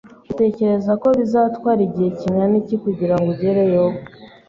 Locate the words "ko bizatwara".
1.01-1.81